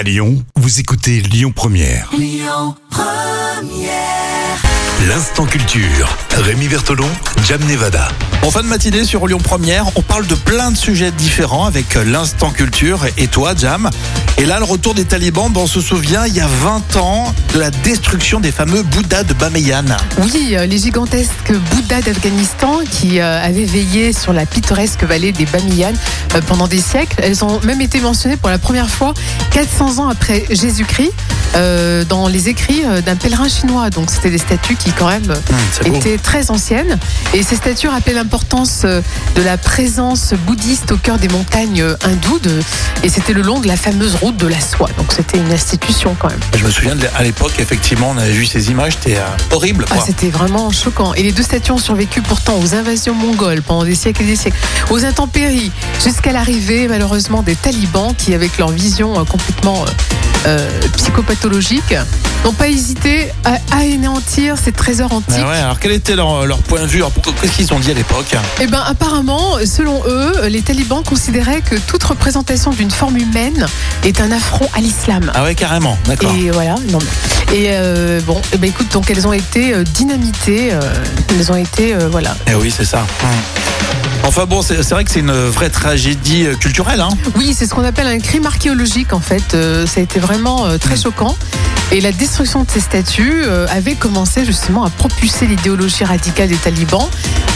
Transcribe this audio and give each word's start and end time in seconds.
À 0.00 0.02
Lyon, 0.02 0.42
vous 0.56 0.80
écoutez 0.80 1.20
Lyon 1.20 1.52
Première. 1.54 2.10
L'instant 5.06 5.44
culture. 5.44 6.16
Rémi 6.38 6.68
Bertolon, 6.68 7.08
Jam 7.44 7.60
Nevada. 7.68 8.08
En 8.42 8.50
fin 8.50 8.62
de 8.62 8.66
matinée 8.68 9.04
sur 9.04 9.26
Lyon 9.26 9.40
Première, 9.44 9.94
on 9.96 10.00
parle 10.00 10.26
de 10.26 10.34
plein 10.34 10.70
de 10.70 10.76
sujets 10.78 11.10
différents 11.10 11.66
avec 11.66 11.96
l'instant 11.96 12.48
culture 12.50 13.00
et 13.18 13.26
toi, 13.26 13.52
Jam? 13.54 13.90
Et 14.38 14.46
là, 14.46 14.58
le 14.58 14.64
retour 14.64 14.94
des 14.94 15.04
talibans, 15.04 15.52
ben, 15.52 15.60
on 15.60 15.66
se 15.66 15.82
souvient, 15.82 16.26
il 16.26 16.34
y 16.34 16.40
a 16.40 16.46
20 16.46 16.96
ans, 16.96 17.34
de 17.54 17.58
la 17.58 17.70
destruction 17.70 18.38
des 18.38 18.52
fameux 18.52 18.82
Bouddhas 18.84 19.24
de 19.24 19.34
Bamiyan. 19.34 19.84
Oui, 20.18 20.50
euh, 20.52 20.66
les 20.66 20.78
gigantesques 20.78 21.52
Bouddhas 21.72 22.02
d'Afghanistan 22.02 22.78
qui 22.88 23.18
euh, 23.20 23.42
avaient 23.44 23.64
veillé 23.64 24.12
sur 24.12 24.32
la 24.32 24.46
pittoresque 24.46 25.02
vallée 25.02 25.32
des 25.32 25.46
Bamiyan 25.46 25.92
euh, 26.36 26.40
pendant 26.46 26.68
des 26.68 26.80
siècles. 26.80 27.16
Elles 27.22 27.44
ont 27.44 27.60
même 27.64 27.80
été 27.80 27.98
mentionnées 28.00 28.36
pour 28.36 28.50
la 28.50 28.58
première 28.58 28.88
fois 28.88 29.14
400 29.50 29.98
ans 29.98 30.08
après 30.08 30.44
Jésus-Christ 30.48 31.10
euh, 31.56 32.04
dans 32.04 32.28
les 32.28 32.48
écrits 32.48 32.84
d'un 33.04 33.16
pèlerin 33.16 33.48
chinois. 33.48 33.90
Donc 33.90 34.10
c'était 34.12 34.30
des 34.30 34.38
statues 34.38 34.76
qui 34.76 34.92
quand 34.92 35.08
même 35.08 35.22
beau. 35.26 35.34
étaient 35.96 36.18
très 36.18 36.52
anciennes. 36.52 36.98
Et 37.34 37.42
ces 37.42 37.56
statues 37.56 37.88
rappelaient 37.88 38.14
l'importance 38.14 38.82
de 38.82 39.42
la 39.42 39.58
présence 39.58 40.34
bouddhiste 40.46 40.92
au 40.92 40.96
cœur 40.96 41.18
des 41.18 41.28
montagnes 41.28 41.84
hindoues. 42.04 42.38
de- 42.38 42.60
et 43.02 43.08
c'était 43.08 43.32
le 43.32 43.42
long 43.42 43.58
de 43.58 43.66
la 43.66 43.76
fameuse 43.76 44.14
route 44.16 44.36
de 44.36 44.46
la 44.46 44.60
soie. 44.60 44.88
Donc 44.98 45.12
c'était 45.12 45.38
une 45.38 45.50
institution 45.52 46.14
quand 46.18 46.28
même. 46.30 46.38
Je 46.56 46.64
me 46.64 46.70
souviens 46.70 46.94
de- 46.94 47.08
à 47.16 47.22
l'époque, 47.24 47.39
effectivement, 47.58 48.10
on 48.10 48.16
avait 48.16 48.32
vu 48.32 48.46
ces 48.46 48.70
images, 48.70 48.94
c'était 49.00 49.18
euh, 49.18 49.54
horrible. 49.54 49.84
Ah, 49.90 49.96
c'était 50.04 50.28
vraiment 50.28 50.70
choquant. 50.70 51.14
Et 51.14 51.22
les 51.22 51.32
deux 51.32 51.42
statues 51.42 51.72
ont 51.72 51.78
survécu 51.78 52.20
pourtant 52.22 52.58
aux 52.58 52.74
invasions 52.74 53.14
mongoles 53.14 53.62
pendant 53.62 53.84
des 53.84 53.94
siècles 53.94 54.22
et 54.22 54.26
des 54.26 54.36
siècles, 54.36 54.58
aux 54.90 55.04
intempéries, 55.04 55.72
jusqu'à 56.02 56.32
l'arrivée 56.32 56.88
malheureusement 56.88 57.42
des 57.42 57.56
talibans 57.56 58.14
qui, 58.16 58.34
avec 58.34 58.58
leur 58.58 58.70
vision 58.70 59.18
euh, 59.18 59.24
complètement 59.24 59.84
euh, 60.46 60.58
euh, 60.60 60.68
psychopathologique, 60.96 61.94
n'ont 62.44 62.52
pas 62.52 62.68
hésité 62.68 63.28
à, 63.44 63.58
anéantir 63.76 64.56
ces 64.62 64.72
trésors 64.72 65.12
antiques. 65.12 65.34
Ah 65.38 65.48
ouais, 65.48 65.56
alors 65.58 65.78
quel 65.78 65.92
était 65.92 66.16
leur, 66.16 66.46
leur 66.46 66.58
point 66.58 66.80
de 66.82 66.86
vue 66.86 67.02
Qu'est-ce 67.40 67.52
qu'ils 67.52 67.72
ont 67.72 67.78
dit 67.78 67.90
à 67.90 67.94
l'époque? 67.94 68.34
Eh 68.60 68.66
ben, 68.66 68.82
apparemment, 68.86 69.56
selon 69.64 70.02
eux, 70.06 70.46
les 70.48 70.62
talibans 70.62 71.02
considéraient 71.04 71.60
que 71.62 71.76
toute 71.76 72.02
représentation 72.02 72.72
d'une 72.72 72.90
forme 72.90 73.16
humaine 73.16 73.66
est 74.04 74.20
un 74.20 74.32
affront 74.32 74.68
à 74.74 74.80
l'islam. 74.80 75.30
Ah 75.34 75.42
ouais, 75.44 75.54
carrément, 75.54 75.96
d'accord. 76.06 76.32
Et 76.34 76.50
voilà, 76.50 76.74
non. 76.90 76.98
mais- 76.98 77.56
Et 77.56 77.66
euh, 77.70 78.20
bon, 78.26 78.40
eh 78.52 78.58
ben 78.58 78.68
écoute, 78.70 78.92
donc 78.92 79.10
elles 79.10 79.26
ont 79.26 79.32
été 79.32 79.74
euh, 79.74 79.82
dynamitées, 79.82 80.72
euh, 80.72 80.80
elles 81.30 81.50
ont 81.50 81.56
été, 81.56 81.94
voilà. 82.10 82.36
Eh 82.46 82.54
oui, 82.54 82.72
c'est 82.74 82.84
ça. 82.84 83.04
Enfin 84.24 84.46
bon, 84.46 84.62
c'est 84.62 84.88
vrai 84.90 85.04
que 85.04 85.10
c'est 85.10 85.20
une 85.20 85.32
vraie 85.32 85.70
tragédie 85.70 86.46
euh, 86.46 86.54
culturelle. 86.54 87.00
Hein. 87.00 87.08
Oui, 87.36 87.54
c'est 87.56 87.66
ce 87.66 87.74
qu'on 87.74 87.84
appelle 87.84 88.06
un 88.06 88.18
crime 88.18 88.46
archéologique 88.46 89.12
en 89.12 89.20
fait. 89.20 89.54
Euh, 89.54 89.86
ça 89.86 90.00
a 90.00 90.02
été 90.02 90.20
vraiment 90.20 90.66
euh, 90.66 90.78
très 90.78 90.96
choquant. 90.96 91.36
Et 91.92 92.00
la 92.00 92.12
destruction 92.12 92.62
de 92.62 92.70
ces 92.70 92.78
statues 92.80 93.42
euh, 93.44 93.66
avait 93.68 93.96
commencé 93.96 94.44
justement 94.44 94.84
à 94.84 94.90
propulser 94.90 95.46
l'idéologie 95.46 96.04
radicale 96.04 96.48
des 96.48 96.56
talibans 96.56 97.08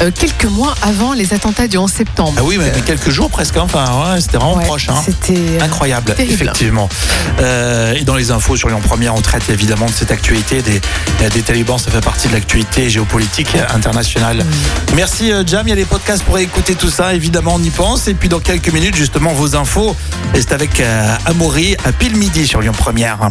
euh, 0.03 0.11
quelques 0.13 0.47
mois 0.47 0.75
avant 0.83 1.13
les 1.13 1.33
attentats 1.35 1.69
du 1.69 1.79
11 1.79 1.89
septembre. 1.91 2.33
Ah 2.39 2.43
oui, 2.45 2.59
mais, 2.59 2.73
quelques 2.85 3.11
jours 3.11 3.31
presque. 3.31 3.57
hein. 3.57 3.63
Enfin, 3.65 3.85
ouais, 4.15 4.21
c'était 4.21 4.39
vraiment 4.39 4.57
Ouais, 4.57 4.65
proche. 4.65 4.89
Hein. 4.89 5.01
C'était 5.05 5.59
Incroyable, 5.61 6.15
terrible. 6.15 6.33
effectivement. 6.43 6.89
Euh, 7.41 7.95
et 7.95 8.03
dans 8.03 8.17
les 8.17 8.33
infos 8.33 8.57
sur 8.57 8.69
Lyon 8.69 8.81
Première, 8.83 9.15
on 9.15 9.21
traite 9.21 9.49
évidemment 9.51 9.87
de 9.87 9.93
cette 9.93 10.11
actualité 10.11 10.63
des, 10.63 10.81
des 11.31 11.43
talibans. 11.43 11.79
Ça 11.79 11.93
fait 11.93 12.01
partie 12.01 12.27
de 12.27 12.33
l'actualité 12.33 12.91
géopolitique 12.91 13.57
internationale. 13.73 14.45
Merci 14.97 15.31
euh, 15.33 15.45
Jam. 15.47 15.65
Il 15.67 15.71
y 15.71 15.73
a 15.73 15.77
les 15.77 15.85
podcasts 15.85 16.25
pour 16.25 16.39
écouter 16.39 16.75
tout 16.75 16.91
ça. 16.91 17.15
Évidemment, 17.15 17.53
on 17.55 17.63
y 17.63 17.71
pense. 17.71 18.09
Et 18.09 18.15
puis 18.15 18.29
dans 18.29 18.41
quelques 18.41 18.73
minutes, 18.73 18.97
justement, 18.97 19.33
vos 19.33 19.55
infos. 19.55 19.95
Et 20.35 20.41
c'est 20.41 20.53
avec 20.53 20.81
euh, 20.81 21.15
Amaury 21.27 21.77
à 21.85 21.93
pile 21.93 22.17
midi 22.17 22.49
sur 22.49 22.61
Lyon 22.61 22.73
Première. 22.77 23.31